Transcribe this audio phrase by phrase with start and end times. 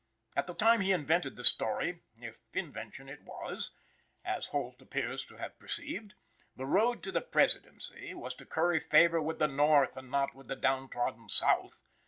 [0.35, 3.69] At the time he invented the story, if invention it was,
[4.25, 6.15] (as Holt appears to have perceived),
[6.55, 10.47] the road to the Presidency was to curry favor with the North and not with
[10.47, 11.83] the down trodden South.